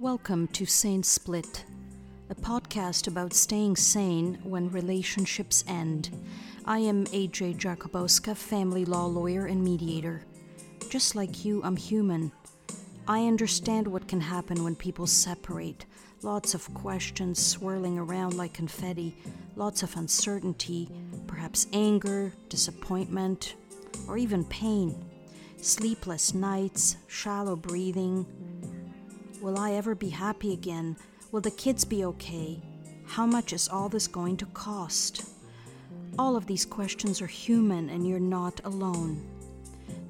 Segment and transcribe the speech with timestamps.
[0.00, 1.64] Welcome to Sane Split,
[2.28, 6.10] a podcast about staying sane when relationships end.
[6.64, 10.24] I am AJ Jakubowska, family law lawyer and mediator.
[10.90, 12.32] Just like you, I'm human.
[13.06, 15.86] I understand what can happen when people separate.
[16.22, 19.16] Lots of questions swirling around like confetti,
[19.54, 20.90] lots of uncertainty,
[21.28, 23.54] perhaps anger, disappointment,
[24.08, 25.04] or even pain.
[25.58, 28.26] Sleepless nights, shallow breathing.
[29.44, 30.96] Will I ever be happy again?
[31.30, 32.62] Will the kids be okay?
[33.04, 35.28] How much is all this going to cost?
[36.18, 39.22] All of these questions are human, and you're not alone.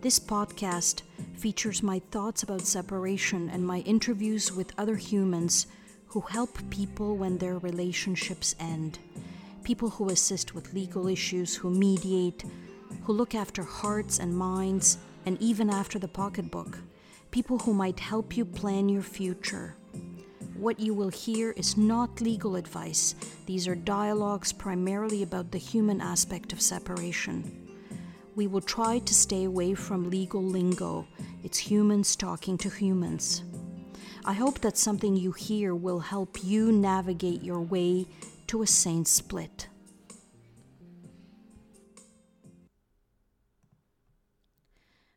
[0.02, 1.02] This podcast
[1.37, 5.66] features my thoughts about separation and my interviews with other humans
[6.06, 9.01] who help people when their relationships end.
[9.64, 12.45] People who assist with legal issues, who mediate,
[13.03, 16.78] who look after hearts and minds, and even after the pocketbook.
[17.30, 19.77] People who might help you plan your future.
[20.56, 23.14] What you will hear is not legal advice.
[23.47, 27.69] These are dialogues primarily about the human aspect of separation.
[28.36, 31.06] We will try to stay away from legal lingo.
[31.42, 33.42] It's humans talking to humans.
[34.25, 38.06] I hope that something you hear will help you navigate your way
[38.47, 39.69] to a sane split.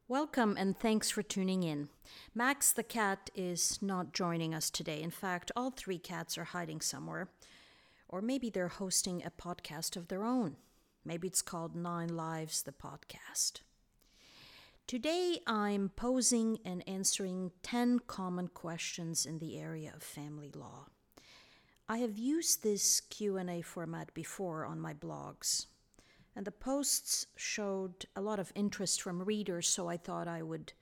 [0.10, 1.90] Welcome and thanks for tuning in.
[2.38, 5.02] Max the cat is not joining us today.
[5.02, 7.30] In fact, all three cats are hiding somewhere.
[8.08, 10.56] Or maybe they're hosting a podcast of their own.
[11.04, 13.62] Maybe it's called Nine Lives, the podcast.
[14.86, 20.90] Today I'm posing and answering 10 common questions in the area of family law.
[21.90, 25.66] I have used this Q&A format before on my blogs
[26.36, 30.74] and the posts showed a lot of interest from readers, so I thought I would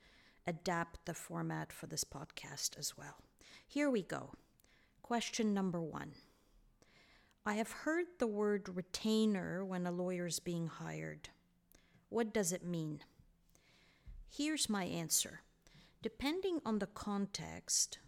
[0.46, 3.16] adapt the format for this podcast as well.
[3.66, 4.32] Here we go.
[5.02, 6.12] Question number one
[7.44, 11.28] I have heard the word retainer when a lawyer is being hired.
[12.08, 13.00] What does it mean?
[14.28, 15.42] Here's my answer.
[16.02, 17.98] Depending on the context,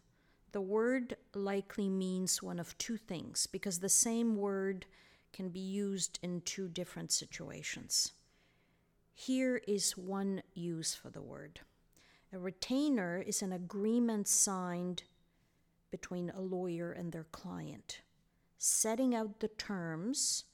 [0.53, 4.87] the word likely means one of two things because the same word
[5.33, 8.13] can be used in two different situations.
[9.15, 11.61] Here is one use for the word.
[12.31, 15.05] A retainer is an agreement signed
[15.91, 18.03] between a lawyer and their client,
[18.59, 20.45] setting out the terms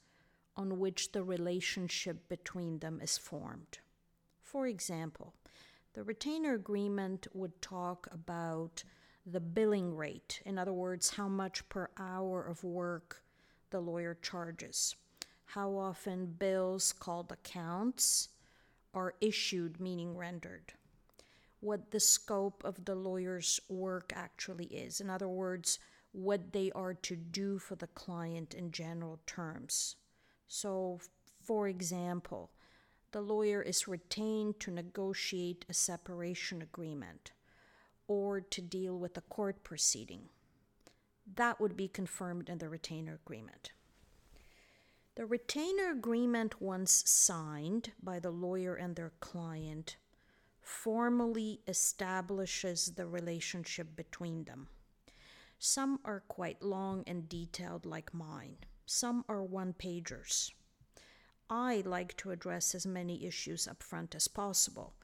[0.55, 3.79] on which the relationship between them is formed.
[4.41, 5.33] For example,
[5.93, 8.85] the retainer agreement would talk about
[9.25, 13.21] the billing rate, in other words, how much per hour of work
[13.71, 14.95] the lawyer charges,
[15.43, 18.29] how often bills called accounts
[18.93, 20.71] are issued, meaning rendered,
[21.65, 25.01] what the scope of the lawyer's work actually is.
[25.01, 25.79] In other words,
[26.11, 29.95] what they are to do for the client in general terms.
[30.47, 30.99] So,
[31.43, 32.51] for example,
[33.11, 37.31] the lawyer is retained to negotiate a separation agreement
[38.07, 40.29] or to deal with a court proceeding
[41.35, 43.71] that would be confirmed in the retainer agreement.
[45.15, 49.95] The retainer agreement, once signed by the lawyer and their client,
[50.65, 54.67] formally establishes the relationship between them.
[55.59, 60.51] Some are quite long and detailed, like mine, some are one pagers.
[61.49, 64.95] I like to address as many issues up front as possible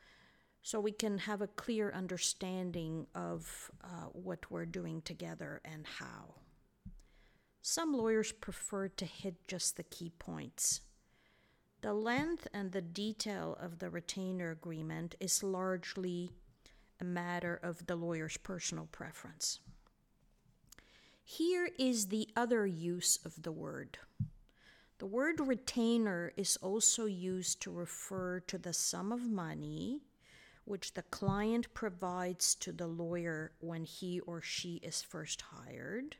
[0.63, 6.35] so we can have a clear understanding of uh, what we're doing together and how.
[7.61, 10.81] Some lawyers prefer to hit just the key points.
[11.81, 16.31] The length and the detail of the retainer agreement is largely
[16.99, 19.59] a matter of the lawyer's personal preference.
[21.23, 23.97] Here is the other use of the word.
[24.99, 30.01] The word retainer is also used to refer to the sum of money
[30.65, 36.15] which the client provides to the lawyer when he or she is first hired,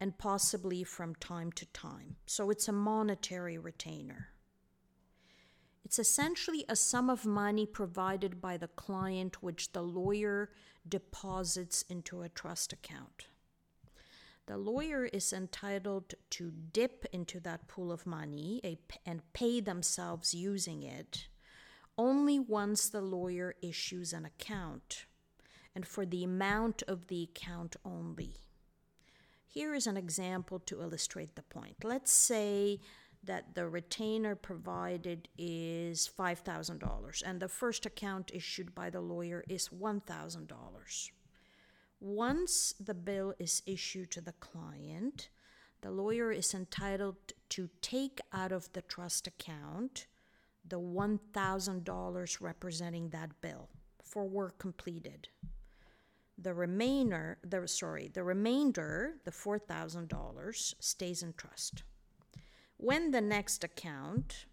[0.00, 2.16] and possibly from time to time.
[2.24, 4.28] So it's a monetary retainer.
[5.84, 10.50] It's essentially a sum of money provided by the client, which the lawyer
[10.88, 13.26] deposits into a trust account.
[14.46, 20.82] The lawyer is entitled to dip into that pool of money and pay themselves using
[20.82, 21.28] it
[21.96, 25.06] only once the lawyer issues an account,
[25.74, 28.34] and for the amount of the account only.
[29.46, 31.76] Here is an example to illustrate the point.
[31.84, 32.80] Let's say
[33.26, 39.68] that the retainer provided is $5,000 and the first account issued by the lawyer is
[39.68, 41.10] $1,000.
[42.00, 45.28] Once the bill is issued to the client,
[45.80, 47.16] the lawyer is entitled
[47.50, 50.06] to take out of the trust account
[50.66, 53.68] the $1,000 representing that bill
[54.02, 55.28] for work completed.
[56.36, 61.84] The remainder, the sorry, the remainder, the $4,000 stays in trust.
[62.84, 64.44] When the next account,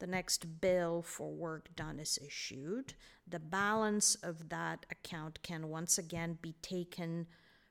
[0.00, 2.92] the next bill for work done is issued,
[3.26, 7.26] the balance of that account can once again be taken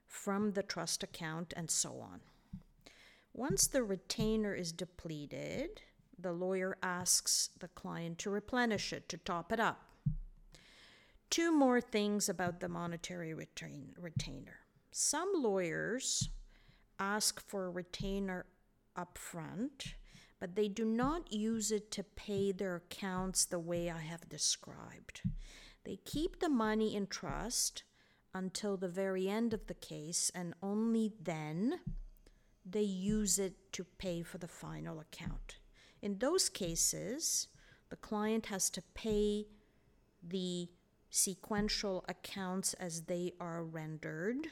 [0.07, 2.21] from the trust account and so on.
[3.35, 5.81] Once the retainer is depleted,
[6.17, 9.91] the lawyer asks the client to replenish it, to top it up.
[11.29, 14.61] Two more things about the monetary retain, retainer.
[14.91, 16.29] Some lawyers
[16.97, 18.47] ask for a retainer
[18.97, 19.93] upfront,
[20.39, 25.21] but they do not use it to pay their accounts the way I have described.
[25.83, 27.83] They keep the money in trust
[28.33, 31.79] until the very end of the case, and only then
[32.65, 35.57] they use it to pay for the final account.
[36.01, 37.47] In those cases,
[37.89, 39.47] the client has to pay
[40.21, 40.69] the
[41.09, 44.47] sequential accounts as they are rendered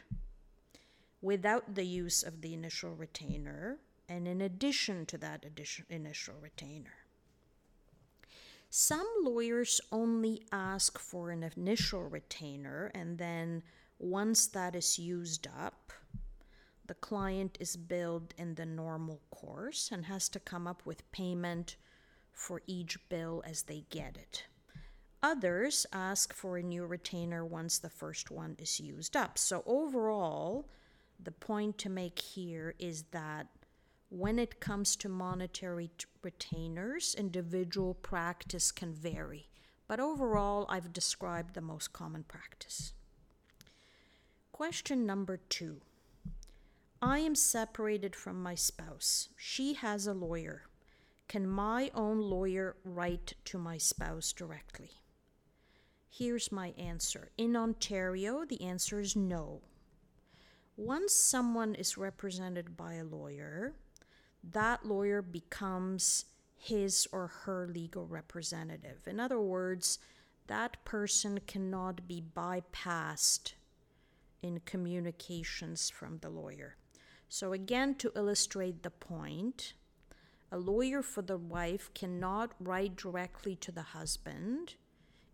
[1.21, 5.45] without the use of the initial retainer and in addition to that
[5.89, 6.93] initial retainer.
[8.69, 13.63] Some lawyers only ask for an initial retainer and then
[13.99, 15.91] once that is used up,
[16.85, 21.75] the client is billed in the normal course and has to come up with payment
[22.31, 24.45] for each bill as they get it.
[25.23, 29.37] Others ask for a new retainer once the first one is used up.
[29.37, 30.69] So, overall,
[31.21, 33.47] the point to make here is that
[34.09, 39.49] when it comes to monetary retainers, individual practice can vary.
[39.87, 42.93] But overall, I've described the most common practice.
[44.51, 45.81] Question number two
[47.01, 49.29] I am separated from my spouse.
[49.37, 50.63] She has a lawyer.
[51.27, 54.91] Can my own lawyer write to my spouse directly?
[56.09, 57.29] Here's my answer.
[57.37, 59.61] In Ontario, the answer is no.
[60.75, 63.75] Once someone is represented by a lawyer,
[64.51, 69.07] that lawyer becomes his or her legal representative.
[69.07, 69.99] In other words,
[70.47, 73.53] that person cannot be bypassed
[74.41, 76.75] in communications from the lawyer.
[77.29, 79.73] So, again, to illustrate the point,
[80.51, 84.75] a lawyer for the wife cannot write directly to the husband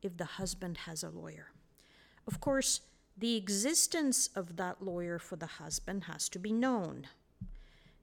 [0.01, 1.51] if the husband has a lawyer.
[2.27, 2.81] Of course,
[3.15, 7.07] the existence of that lawyer for the husband has to be known.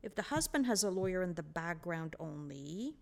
[0.03, 2.95] If the husband has a lawyer in the background only,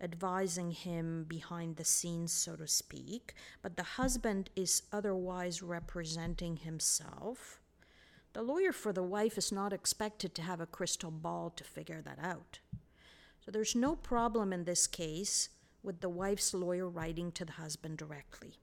[0.00, 7.60] advising him behind the scenes, so to speak, but the husband is otherwise representing himself,
[8.32, 12.00] the lawyer for the wife is not expected to have a crystal ball to figure
[12.00, 12.60] that out.
[13.44, 15.50] So there's no problem in this case
[15.82, 18.58] with the wife's lawyer writing to the husband directly.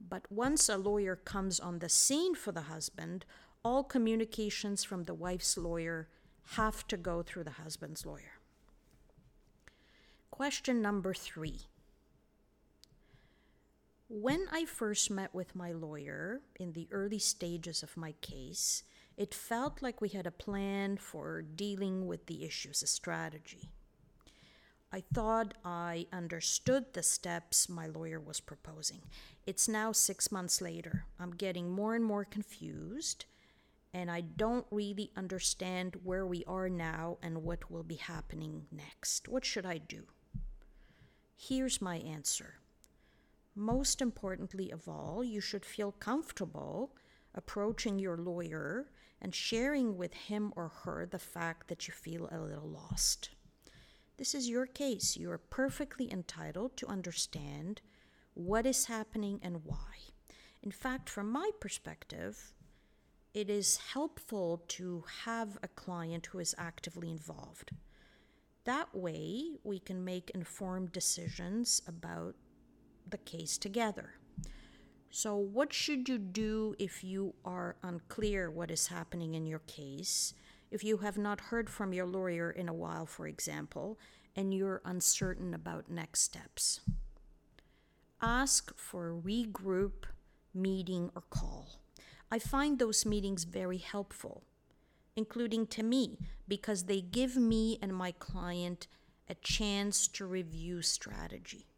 [0.00, 3.24] But once a lawyer comes on the scene for the husband,
[3.64, 6.08] all communications from the wife's lawyer
[6.56, 8.38] have to go through the husband's lawyer.
[10.30, 11.60] Question number three.
[14.08, 18.82] When I first met with my lawyer in the early stages of my case,
[19.18, 23.68] it felt like we had a plan for dealing with the issues, a strategy.
[24.90, 29.02] I thought I understood the steps my lawyer was proposing.
[29.46, 31.04] It's now six months later.
[31.20, 33.26] I'm getting more and more confused,
[33.98, 39.26] and I don't really understand where we are now and what will be happening next.
[39.26, 40.04] What should I do?
[41.36, 42.54] Here's my answer
[43.56, 46.94] most importantly of all, you should feel comfortable
[47.34, 48.88] approaching your lawyer
[49.20, 53.30] and sharing with him or her the fact that you feel a little lost.
[54.16, 55.16] This is your case.
[55.16, 57.80] You are perfectly entitled to understand
[58.34, 60.12] what is happening and why.
[60.62, 62.54] In fact, from my perspective,
[63.34, 67.72] it is helpful to have a client who is actively involved.
[68.64, 72.34] That way, we can make informed decisions about
[73.08, 74.14] the case together.
[75.10, 80.34] So, what should you do if you are unclear what is happening in your case?
[80.70, 83.98] If you have not heard from your lawyer in a while, for example,
[84.36, 86.80] and you're uncertain about next steps?
[88.20, 90.04] Ask for a regroup
[90.52, 91.80] meeting or call.
[92.30, 94.44] I find those meetings very helpful,
[95.16, 98.86] including to me, because they give me and my client
[99.28, 101.68] a chance to review strategy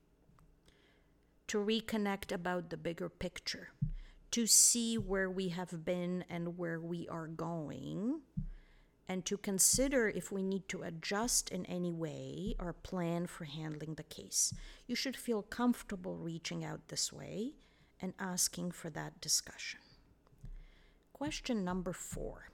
[1.50, 3.70] to reconnect about the bigger picture,
[4.30, 8.20] to see where we have been and where we are going,
[9.08, 13.94] and to consider if we need to adjust in any way our plan for handling
[13.94, 14.54] the case.
[14.86, 17.54] You should feel comfortable reaching out this way
[18.00, 19.80] and asking for that discussion.
[21.20, 22.48] Question number four.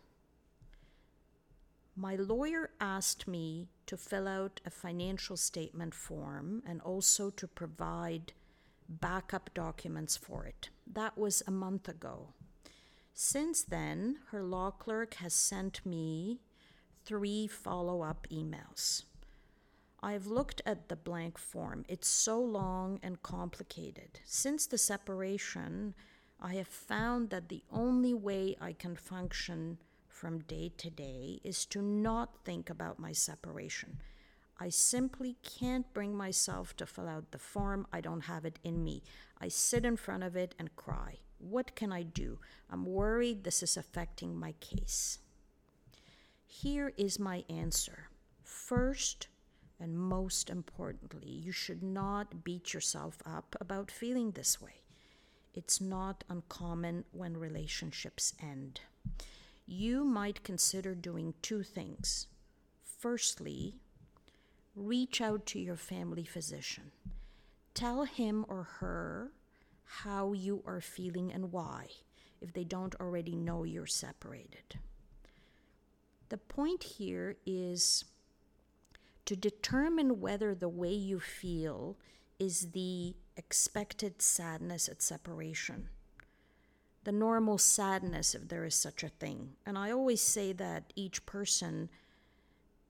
[1.94, 8.32] My lawyer asked me to fill out a financial statement form and also to provide
[8.88, 10.70] backup documents for it.
[10.84, 12.30] That was a month ago.
[13.14, 16.40] Since then, her law clerk has sent me
[17.04, 19.04] three follow up emails.
[20.02, 21.84] I've looked at the blank form.
[21.88, 24.18] It's so long and complicated.
[24.24, 25.94] Since the separation,
[26.40, 29.78] I have found that the only way I can function
[30.08, 33.98] from day to day is to not think about my separation.
[34.58, 37.86] I simply can't bring myself to fill out the form.
[37.92, 39.02] I don't have it in me.
[39.40, 41.18] I sit in front of it and cry.
[41.38, 42.38] What can I do?
[42.70, 45.18] I'm worried this is affecting my case.
[46.46, 48.08] Here is my answer.
[48.42, 49.28] First,
[49.78, 54.85] and most importantly, you should not beat yourself up about feeling this way.
[55.56, 58.82] It's not uncommon when relationships end.
[59.66, 62.26] You might consider doing two things.
[62.98, 63.80] Firstly,
[64.76, 66.92] reach out to your family physician.
[67.72, 69.32] Tell him or her
[69.84, 71.86] how you are feeling and why,
[72.40, 74.78] if they don't already know you're separated.
[76.28, 78.04] The point here is
[79.24, 81.96] to determine whether the way you feel
[82.38, 85.88] is the expected sadness at separation,
[87.04, 89.50] the normal sadness, if there is such a thing.
[89.64, 91.88] And I always say that each person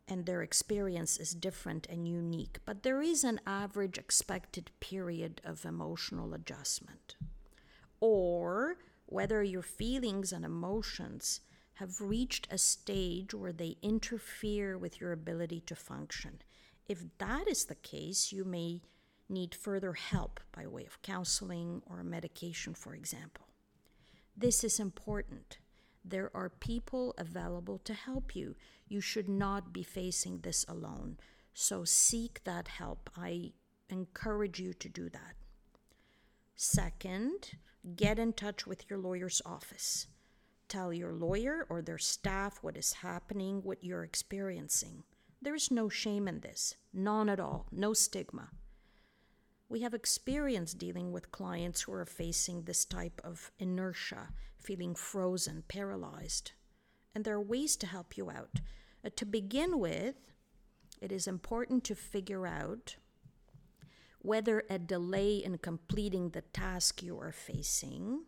[0.09, 5.65] and their experience is different and unique, but there is an average expected period of
[5.65, 7.17] emotional adjustment.
[8.01, 8.77] Or
[9.07, 11.41] whether your feelings and emotions
[11.75, 16.41] have reached a stage where they interfere with your ability to function.
[16.89, 18.81] If that is the case, you may
[19.29, 23.49] need further help by way of counseling or medication, for example.
[24.37, 25.59] This is important.
[26.05, 28.55] There are people available to help you.
[28.89, 31.19] You should not be facing this alone.
[31.55, 33.11] So seek that help.
[33.17, 33.53] I
[33.89, 35.35] encourage you to do that.
[36.55, 37.53] Second,
[37.97, 40.07] get in touch with your lawyer's office.
[40.69, 45.05] Tell your lawyer or their staff what is happening, what you're experiencing.
[45.41, 48.51] There's no shame in this, none at all, no stigma.
[49.69, 55.65] We have experience dealing with clients who are facing this type of inertia, feeling frozen,
[55.67, 56.53] paralyzed.
[57.15, 58.61] And there are ways to help you out.
[59.05, 60.15] Uh, to begin with,
[61.01, 62.97] it is important to figure out
[64.21, 68.25] whether a delay in completing the task you are facing,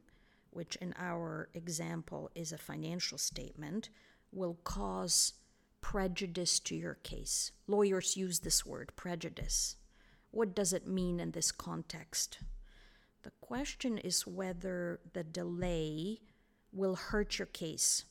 [0.51, 3.91] which in our example is a financial statement,
[4.33, 5.35] will cause
[5.81, 7.53] prejudice to your case.
[7.67, 9.77] Lawyers use this word, prejudice.
[10.31, 12.39] What does it mean in this context?
[13.23, 16.21] The question is whether the delay
[16.73, 18.05] will hurt your case,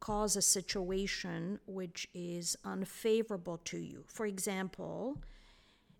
[0.00, 4.04] cause a situation which is unfavorable to you.
[4.06, 5.22] For example,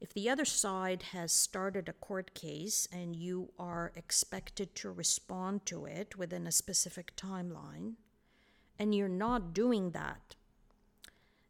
[0.00, 5.66] if the other side has started a court case and you are expected to respond
[5.66, 7.94] to it within a specific timeline,
[8.78, 10.36] and you're not doing that,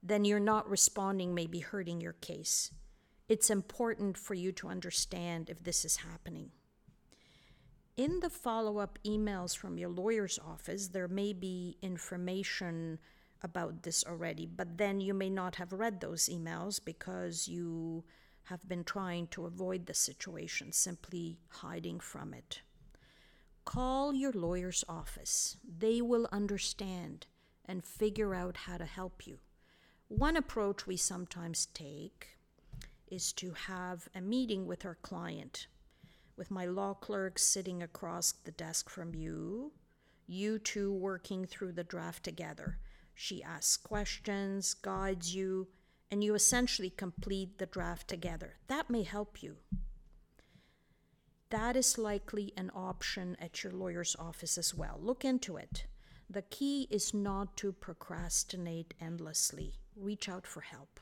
[0.02, 2.70] then you're not responding, may be hurting your case
[3.28, 6.50] it's important for you to understand if this is happening.
[7.96, 12.98] In the follow up emails from your lawyer's office, there may be information
[13.42, 18.04] about this already, but then you may not have read those emails because you
[18.44, 22.60] have been trying to avoid the situation, simply hiding from it.
[23.64, 25.56] Call your lawyer's office.
[25.66, 27.26] They will understand
[27.64, 29.38] and figure out how to help you.
[30.08, 32.35] One approach we sometimes take
[33.08, 35.66] is to have a meeting with our client,
[36.36, 39.72] with my law clerk sitting across the desk from you,
[40.26, 42.78] you two working through the draft together.
[43.14, 45.68] She asks questions, guides you,
[46.10, 48.56] and you essentially complete the draft together.
[48.68, 49.56] That may help you.
[51.50, 54.98] That is likely an option at your lawyer's office as well.
[55.00, 55.86] Look into it.
[56.28, 59.74] The key is not to procrastinate endlessly.
[59.94, 60.98] Reach out for help.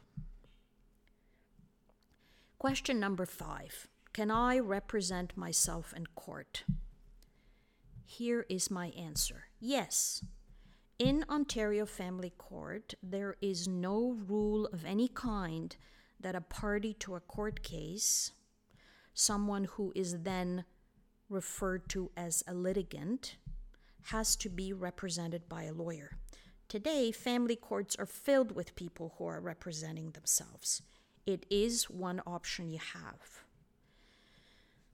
[2.65, 6.65] Question number five Can I represent myself in court?
[8.07, 10.25] Here is my answer yes.
[10.99, 15.77] In Ontario Family Court, there is no rule of any kind
[16.19, 18.33] that a party to a court case,
[19.13, 20.65] someone who is then
[21.29, 23.37] referred to as a litigant,
[24.05, 26.13] has to be represented by a lawyer.
[26.71, 30.81] Today, family courts are filled with people who are representing themselves.
[31.27, 33.45] It is one option you have.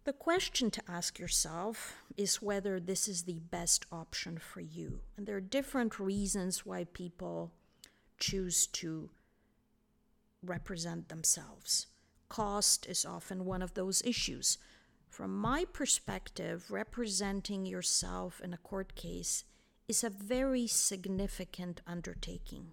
[0.05, 5.01] The question to ask yourself is whether this is the best option for you.
[5.17, 7.53] And there are different reasons why people
[8.19, 9.11] choose to
[10.43, 11.89] represent themselves.
[12.29, 14.57] Cost is often one of those issues.
[15.09, 19.45] From my perspective, representing yourself in a court case
[19.89, 22.73] is a very significant undertaking.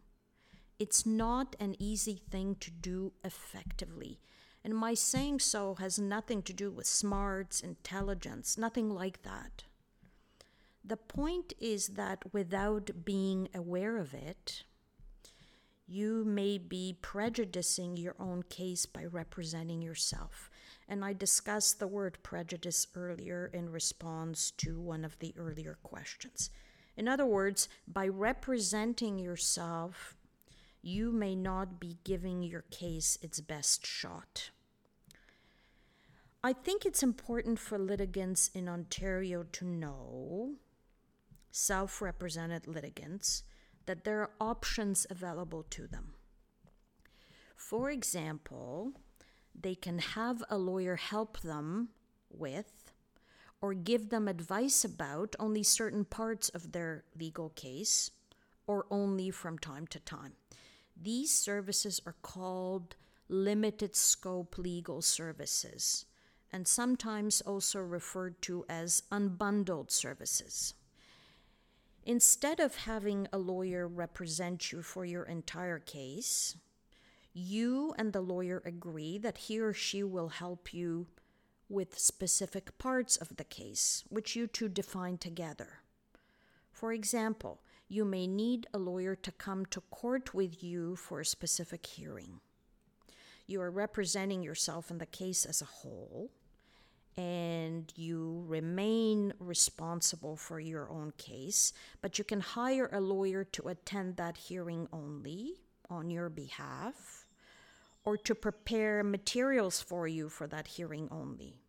[0.80, 4.20] It's not an easy thing to do effectively.
[4.64, 9.64] And my saying so has nothing to do with smarts, intelligence, nothing like that.
[10.84, 14.64] The point is that without being aware of it,
[15.88, 20.52] you may be prejudicing your own case by representing yourself.
[20.88, 26.50] And I discussed the word prejudice earlier in response to one of the earlier questions.
[26.98, 30.17] In other words, by representing yourself,
[30.82, 34.52] you may not be giving your case its best shot.
[36.44, 40.56] I think it's important for litigants in Ontario to know,
[41.52, 43.44] self represented litigants,
[43.86, 46.14] that there are options available to them.
[47.56, 48.94] For example,
[49.60, 51.90] they can have a lawyer help them
[52.30, 52.94] with
[53.60, 58.12] or give them advice about only certain parts of their legal case
[58.68, 60.34] or only from time to time.
[61.00, 62.96] These services are called
[63.30, 66.06] limited scope legal services
[66.52, 70.74] and sometimes also referred to as unbundled services.
[72.06, 76.56] Instead of having a lawyer represent you for your entire case,
[77.34, 81.08] you and the lawyer agree that he or she will help you
[81.70, 85.82] with specific parts of the case, which you two define together.
[86.72, 91.26] For example, you may need a lawyer to come to court with you for a
[91.26, 92.40] specific hearing.
[93.46, 96.32] You are representing yourself in the case as a whole,
[97.16, 101.72] and you remain responsible for your own case,
[102.02, 105.56] but you can hire a lawyer to attend that hearing only
[105.90, 107.26] on your behalf
[108.04, 111.62] or to prepare materials for you for that hearing only.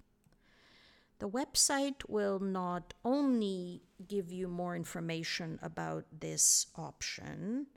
[1.17, 7.67] The website will not only give you more information about this option,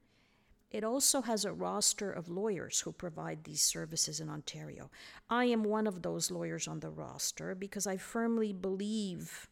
[0.70, 4.90] it also has a roster of lawyers who provide these services in Ontario.
[5.28, 9.48] I am one of those lawyers on the roster because I firmly believe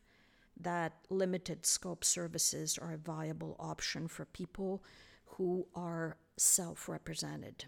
[0.62, 4.82] that limited scope services are a viable option for people
[5.24, 7.66] who are self represented.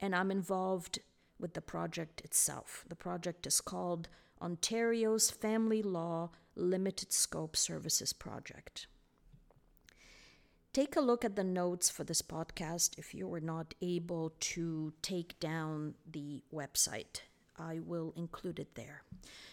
[0.00, 1.00] And I'm involved
[1.38, 2.84] with the project itself.
[2.88, 4.08] The project is called
[4.40, 8.86] Ontario's Family Law Limited Scope Services Project.
[10.72, 14.92] Take a look at the notes for this podcast if you were not able to
[15.02, 17.22] take down the website.
[17.60, 19.02] I will include it there.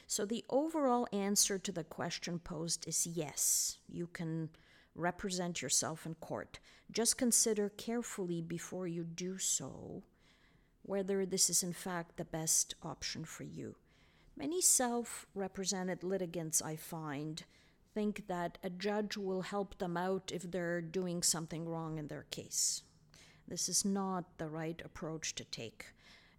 [0.07, 4.49] So, the overall answer to the question posed is yes, you can
[4.95, 6.59] represent yourself in court.
[6.91, 10.03] Just consider carefully before you do so
[10.87, 13.75] whether this is in fact the best option for you.
[14.35, 17.43] Many self represented litigants, I find,
[17.93, 22.25] think that a judge will help them out if they're doing something wrong in their
[22.31, 22.83] case.
[23.47, 25.87] This is not the right approach to take.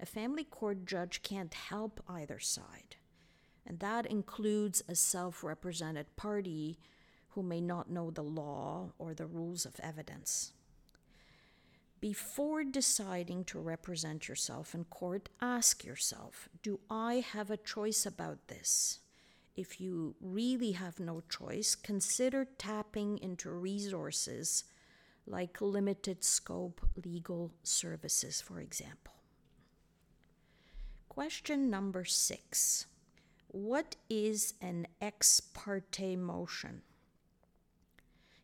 [0.00, 2.96] A family court judge can't help either side,
[3.66, 6.78] and that includes a self represented party
[7.30, 10.52] who may not know the law or the rules of evidence.
[12.00, 18.46] Before deciding to represent yourself in court, ask yourself Do I have a choice about
[18.46, 19.00] this?
[19.56, 24.62] If you really have no choice, consider tapping into resources
[25.26, 29.17] like limited scope legal services, for example.
[31.18, 32.86] Question number six
[33.48, 36.82] What is an ex parte motion?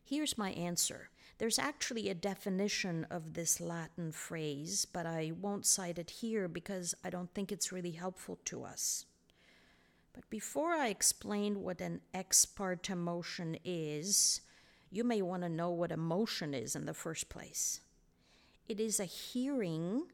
[0.03, 1.07] Here's my answer
[1.37, 6.93] There's actually a definition of this Latin phrase, but I won't cite it here because
[7.01, 9.05] I don't think it's really helpful to us.
[10.11, 14.41] But before I explain what an ex parte motion is,
[14.91, 17.79] you may want to know what a motion is in the first place.
[18.67, 20.07] It is a hearing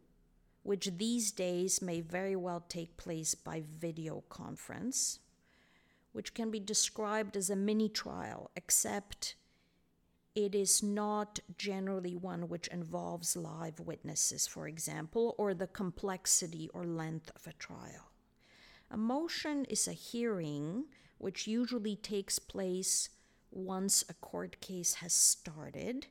[0.64, 5.20] which these days may very well take place by video conference,
[6.12, 9.36] which can be described as a mini trial, except
[10.36, 16.86] it is not generally one which involves live witnesses, for example, or the complexity or
[16.86, 18.12] length of a trial.
[18.90, 20.86] A motion is a hearing
[21.18, 23.10] which usually takes place
[23.52, 26.08] once a court case has started,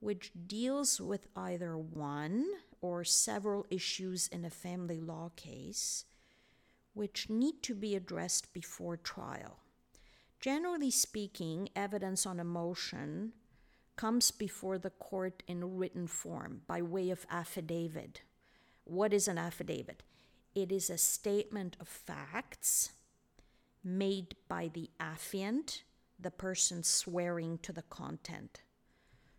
[0.00, 2.46] which deals with either one
[2.84, 6.04] or several issues in a family law case,
[6.92, 9.56] which need to be addressed before trial.
[10.38, 13.32] Generally speaking, evidence on a motion
[13.96, 18.20] comes before the court in written form by way of affidavit.
[18.84, 20.02] What is an affidavit?
[20.54, 22.92] It is a statement of facts
[23.82, 25.84] made by the affiant,
[26.20, 28.60] the person swearing to the content.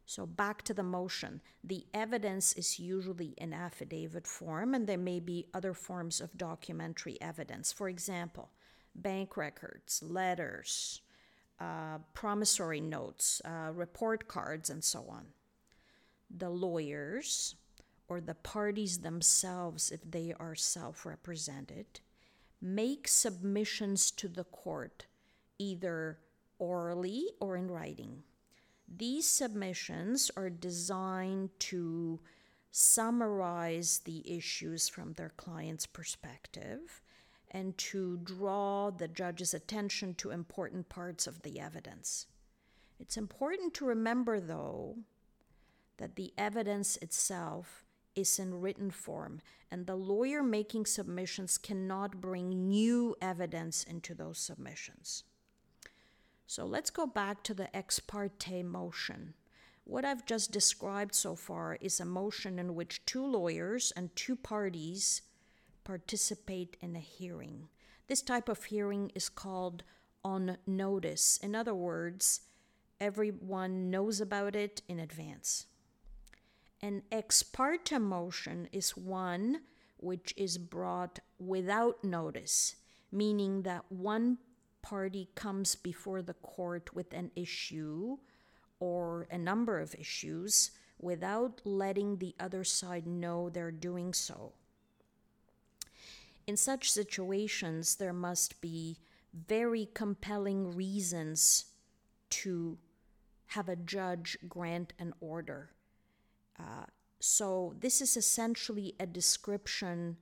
[0.06, 1.42] So, back to the motion.
[1.64, 7.20] The evidence is usually in affidavit form, and there may be other forms of documentary
[7.20, 7.72] evidence.
[7.72, 8.52] For example,
[8.94, 11.02] bank records, letters,
[11.60, 15.26] uh, promissory notes, uh, report cards, and so on.
[16.30, 17.56] The lawyers,
[18.08, 22.00] or the parties themselves, if they are self represented,
[22.62, 25.08] make submissions to the court,
[25.58, 26.20] either
[26.60, 28.24] orally or in writing.
[28.88, 32.20] These submissions are designed to
[32.72, 37.02] summarize the issues from their client's perspective
[37.52, 42.28] and to draw the judge's attention to important parts of the evidence.
[43.00, 44.98] It's important to remember, though,
[45.98, 52.68] that the evidence itself is in written form, and the lawyer making submissions cannot bring
[52.68, 55.24] new evidence into those submissions.
[56.48, 59.34] So let's go back to the ex parte motion.
[59.84, 64.36] What I've just described so far is a motion in which two lawyers and two
[64.36, 65.22] parties
[65.84, 67.70] participate in a hearing.
[68.08, 69.84] This type of hearing is called
[70.24, 71.38] on notice.
[71.42, 72.42] In other words,
[73.00, 75.68] everyone knows about it in advance.
[76.82, 79.62] An ex parte motion is one
[79.98, 82.76] which is brought without notice,
[83.12, 84.38] meaning that one
[84.86, 88.18] party comes before the court with an issue
[88.80, 90.70] or a number of issues
[91.00, 94.54] without letting the other side know they're doing so.
[96.46, 99.00] In such situations, there must be
[99.34, 101.66] very compelling reasons
[102.30, 102.78] to
[103.48, 105.72] have a judge grant an order.
[106.60, 106.86] Uh,
[107.20, 110.18] so, this is essentially a description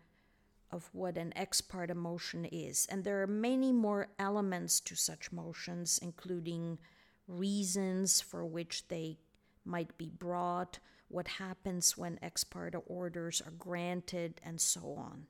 [0.74, 2.88] of what an ex parte motion is.
[2.90, 6.80] And there are many more elements to such motions, including
[7.28, 9.20] reasons for which they
[9.64, 15.28] might be brought, what happens when ex parte orders are granted, and so on.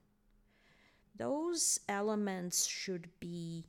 [1.16, 3.66] Those elements should be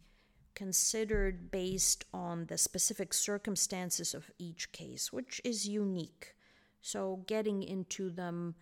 [0.54, 6.36] considered based on the specific circumstances of each case, which is unique.
[6.80, 8.54] So, getting into them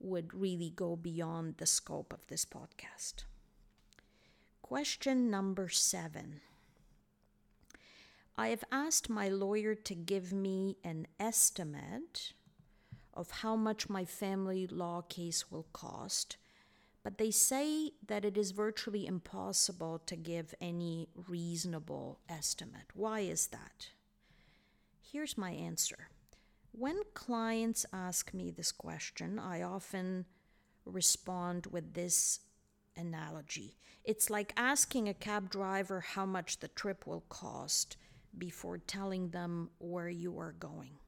[0.00, 3.24] would really go beyond the scope of this podcast.
[4.62, 6.40] Question number seven.
[8.36, 12.32] I have asked my lawyer to give me an estimate
[13.12, 16.36] of how much my family law case will cost,
[17.02, 22.86] but they say that it is virtually impossible to give any reasonable estimate.
[22.94, 23.88] Why is that?
[25.02, 26.08] Here's my answer.
[26.72, 30.26] When clients ask me this question, I often
[30.84, 32.40] respond with this
[32.96, 33.76] analogy.
[34.04, 37.96] It's like asking a cab driver how much the trip will cost
[38.36, 40.98] before telling them where you are going.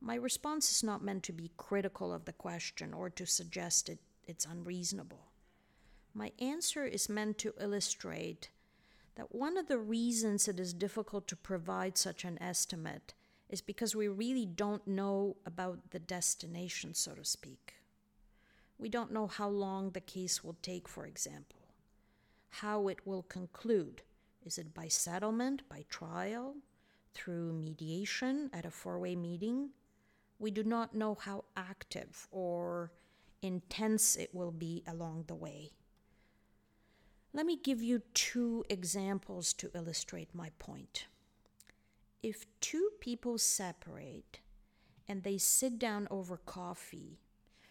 [0.00, 3.98] My response is not meant to be critical of the question or to suggest it,
[4.26, 5.32] it's unreasonable.
[6.14, 8.50] My answer is meant to illustrate
[9.14, 13.14] that one of the reasons it is difficult to provide such an estimate
[13.48, 17.74] is because we really don't know about the destination, so to speak.
[18.78, 21.58] We don't know how long the case will take, for example,
[22.50, 24.02] how it will conclude.
[24.44, 26.56] Is it by settlement, by trial,
[27.14, 29.70] through mediation at a four way meeting?
[30.38, 32.92] We do not know how active or
[33.42, 35.72] intense it will be along the way.
[37.32, 41.06] Let me give you two examples to illustrate my point
[42.22, 44.40] if two people separate
[45.06, 47.20] and they sit down over coffee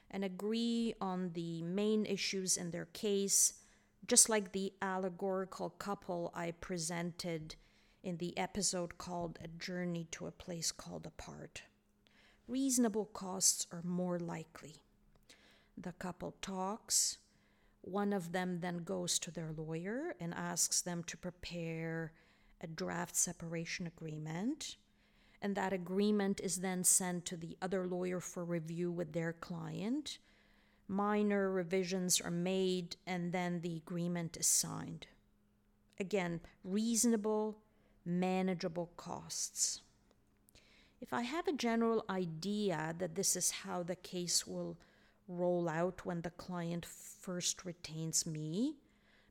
[0.10, 3.54] and agree on the main issues in their case,
[4.08, 7.56] just like the allegorical couple I presented
[8.04, 11.64] in the episode called A Journey to a Place Called Apart.
[12.48, 14.76] Reasonable costs are more likely.
[15.78, 17.18] The couple talks.
[17.82, 22.14] One of them then goes to their lawyer and asks them to prepare
[22.62, 24.78] a draft separation agreement
[25.42, 30.18] and that agreement is then sent to the other lawyer for review with their client.
[30.88, 35.08] Minor revisions are made, and then the agreement is signed.
[36.00, 37.60] Again, reasonable,
[38.06, 39.82] manageable costs.
[41.00, 44.78] If I have a general idea that this is how the case will
[45.28, 48.76] roll out when the client first retains me,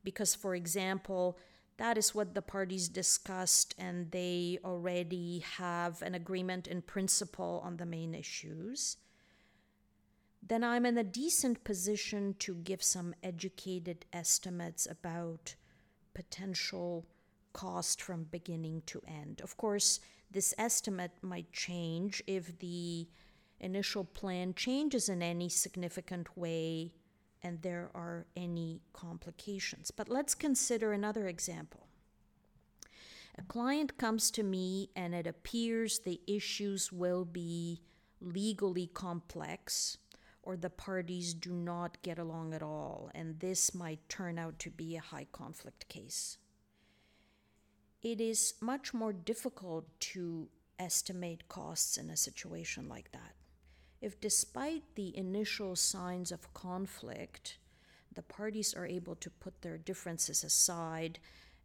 [0.04, 1.36] because, for example,
[1.78, 7.76] that is what the parties discussed, and they already have an agreement in principle on
[7.76, 8.96] the main issues.
[10.42, 15.54] Then I'm in a decent position to give some educated estimates about
[16.14, 17.04] potential
[17.52, 19.40] cost from beginning to end.
[19.42, 23.08] Of course, this estimate might change if the
[23.60, 26.92] initial plan changes in any significant way
[27.46, 29.92] and there are any complications.
[29.92, 31.86] But let's consider another example.
[33.38, 37.82] A client comes to me and it appears the issues will be
[38.20, 39.98] legally complex
[40.42, 44.70] or the parties do not get along at all, and this might turn out to
[44.70, 46.38] be a high conflict case.
[48.02, 53.34] It is much more difficult to estimate costs in a situation like that
[54.00, 57.58] if despite the initial signs of conflict,
[58.14, 61.18] the parties are able to put their differences aside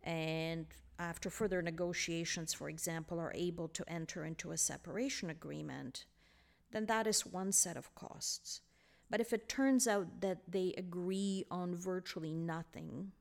[0.04, 0.66] and
[1.00, 6.06] after further negotiations, for example, are able to enter into a separation agreement,
[6.72, 8.62] then that is one set of costs.
[9.10, 13.12] But if it turns out that they agree on virtually nothing,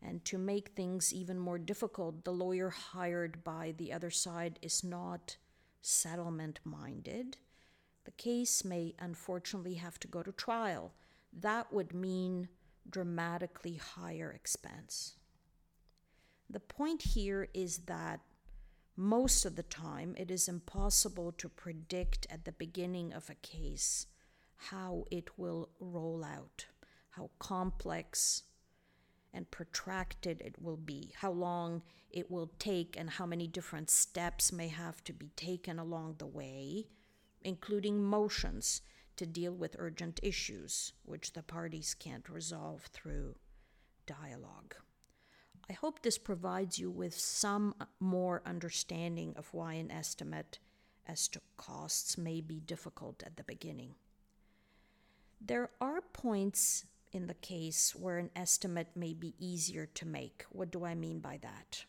[0.00, 4.82] and to make things even more difficult, the lawyer hired by the other side is
[4.82, 5.36] not
[5.80, 7.36] settlement minded,
[8.04, 10.92] the case may unfortunately have to go to trial.
[11.32, 12.48] That would mean
[12.88, 15.16] dramatically higher expense.
[16.50, 18.20] The point here is that
[18.96, 24.06] most of the time it is impossible to predict at the beginning of a case
[24.56, 26.66] how it will roll out,
[27.10, 28.42] how complex
[29.32, 34.52] and protracted it will be, how long it will take, and how many different steps
[34.52, 36.86] may have to be taken along the way
[37.44, 38.82] including motions
[39.16, 43.36] to deal with urgent issues which the parties can't resolve through
[44.06, 44.74] dialogue.
[45.70, 50.58] I hope this provides you with some more understanding of why an estimate
[51.06, 53.94] as to costs may be difficult at the beginning.
[55.40, 60.44] There are points in the case where an estimate may be easier to make.
[60.50, 61.84] What do I mean by that?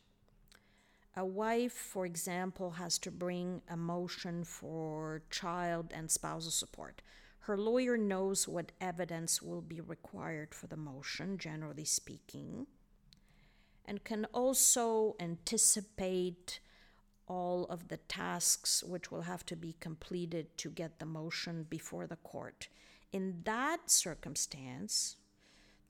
[1.15, 7.03] A wife, for example, has to bring a motion for child and spousal support.
[7.41, 12.65] Her lawyer knows what evidence will be required for the motion, generally speaking,
[13.85, 16.61] and can also anticipate
[17.27, 22.07] all of the tasks which will have to be completed to get the motion before
[22.07, 22.69] the court.
[23.11, 25.17] In that circumstance,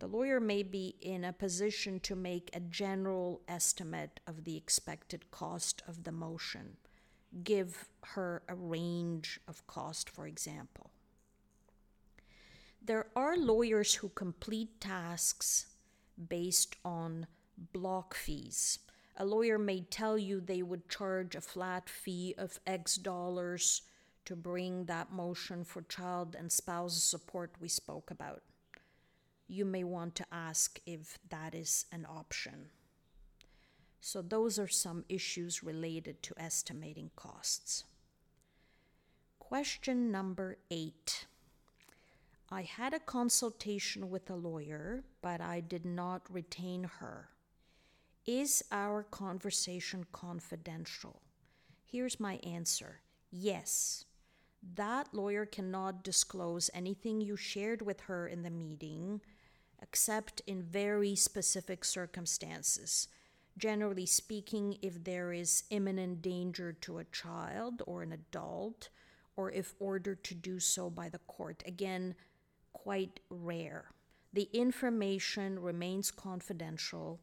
[0.03, 5.31] the lawyer may be in a position to make a general estimate of the expected
[5.31, 6.75] cost of the motion,
[7.45, 10.91] give her a range of cost, for example.
[12.83, 15.67] There are lawyers who complete tasks
[16.27, 17.25] based on
[17.71, 18.79] block fees.
[19.15, 23.83] A lawyer may tell you they would charge a flat fee of X dollars
[24.25, 28.43] to bring that motion for child and spouse support we spoke about
[29.53, 32.69] you may want to ask if that is an option.
[34.01, 37.85] So, those are some issues related to estimating costs.
[39.39, 41.27] Question number eight.
[42.49, 47.29] I had a consultation with a lawyer, but I did not retain her.
[48.25, 51.21] Is our conversation confidential?
[51.83, 54.05] Here's my answer yes.
[54.75, 59.21] That lawyer cannot disclose anything you shared with her in the meeting
[59.83, 63.07] except in very specific circumstances.
[63.57, 68.89] Generally speaking, if there is imminent danger to a child or an adult,
[69.35, 71.63] or if ordered to do so by the court.
[71.65, 72.15] Again,
[72.71, 73.85] quite rare.
[74.31, 77.19] The information remains confidential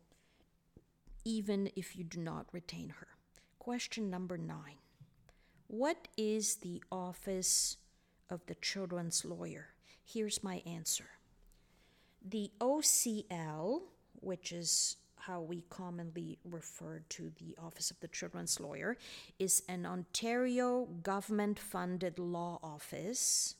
[1.24, 3.08] even if you do not retain her.
[3.58, 4.78] Question number nine
[5.66, 7.76] What is the office
[8.28, 9.68] of the children's lawyer?
[10.04, 11.10] Here's my answer.
[12.28, 13.80] The OCL,
[14.20, 18.96] which is how we commonly refer to the Office of the Children's Lawyer,
[19.38, 23.56] is an Ontario government funded law office.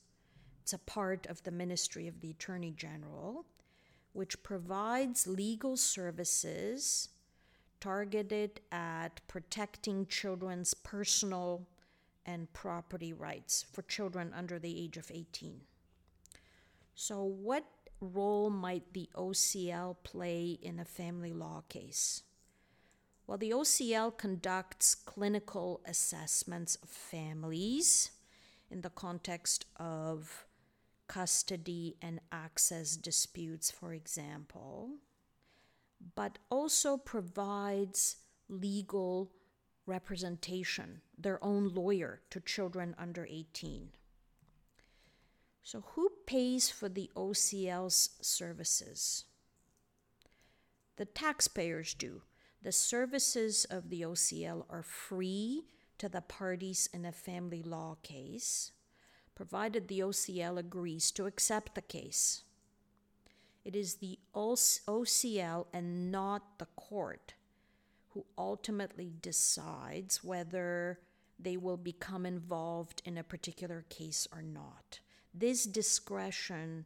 [0.62, 3.44] It's a part of the Ministry of the Attorney General,
[4.12, 7.08] which provides legal services
[7.80, 11.66] targeted at protecting children's personal
[12.26, 15.60] and property rights for children under the age of 18.
[16.94, 17.64] So, what
[18.00, 22.22] role might the OCL play in a family law case?
[23.26, 28.10] Well, the OCL conducts clinical assessments of families
[28.70, 30.46] in the context of
[31.06, 34.96] custody and access disputes, for example,
[36.14, 38.16] but also provides
[38.48, 39.30] legal
[39.86, 43.90] representation, their own lawyer to children under 18.
[45.62, 49.24] So, who pays for the OCL's services?
[50.96, 52.22] The taxpayers do.
[52.62, 55.64] The services of the OCL are free
[55.98, 58.72] to the parties in a family law case,
[59.34, 62.44] provided the OCL agrees to accept the case.
[63.64, 67.34] It is the OCL and not the court
[68.10, 70.98] who ultimately decides whether
[71.38, 75.00] they will become involved in a particular case or not.
[75.32, 76.84] This discretion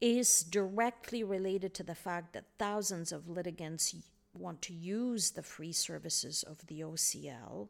[0.00, 3.94] is directly related to the fact that thousands of litigants
[4.32, 7.68] want to use the free services of the OCL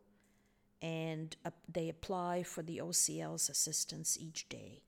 [0.82, 4.82] and uh, they apply for the OCL's assistance each day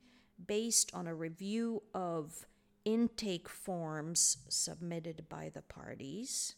[0.46, 2.46] based on a review of
[2.84, 6.54] intake forms submitted by the parties.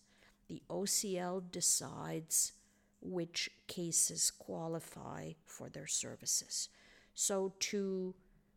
[0.48, 2.52] The OCL decides
[3.00, 6.68] which cases qualify for their services.
[7.14, 8.14] So, to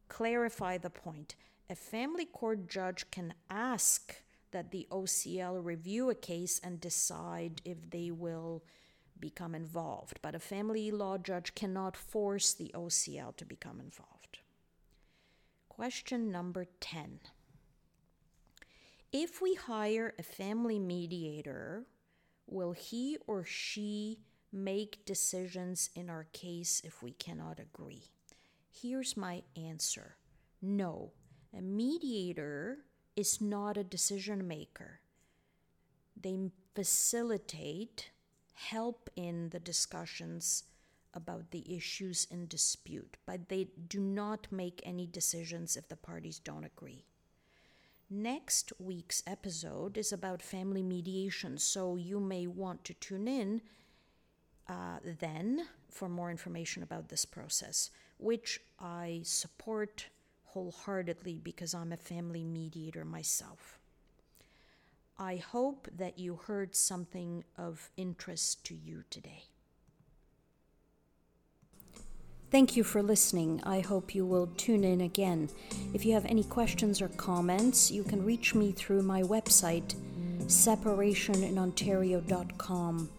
[0.08, 1.36] clarify the point,
[1.70, 4.16] a family court judge can ask
[4.52, 8.64] that the OCL review a case and decide if they will
[9.20, 14.40] become involved, but a family law judge cannot force the OCL to become involved.
[15.70, 17.20] Question number 10.
[19.12, 21.86] If we hire a family mediator,
[22.48, 24.20] will he or she
[24.52, 28.04] make decisions in our case if we cannot agree?
[28.82, 30.16] Here's my answer
[30.62, 31.12] no.
[31.58, 32.80] A mediator
[33.16, 35.00] is not a decision maker.
[36.20, 36.38] They
[36.76, 38.12] facilitate,
[38.54, 40.66] help in the discussions
[41.14, 46.40] about the issues in dispute, but they do not make any decisions if the parties
[46.40, 47.06] don't agree.
[48.10, 53.62] Next week's episode is about family mediation, so you may want to tune in
[54.68, 60.08] uh, then for more information about this process which I support
[60.46, 63.80] wholeheartedly because I'm a family mediator myself.
[65.20, 69.46] I hope that you heard something of interest to you today.
[72.50, 73.62] Thank you for listening.
[73.66, 75.50] I hope you will tune in again.
[75.94, 79.96] If you have any questions or comments, you can reach me through my website,
[80.46, 83.10] separationinontario.com.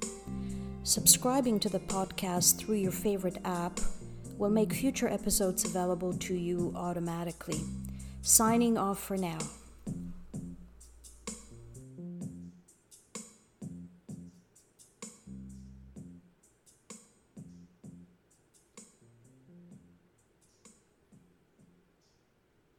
[0.82, 3.78] Subscribing to the podcast through your favorite app
[4.38, 7.60] will make future episodes available to you automatically.
[8.22, 9.38] Signing off for now.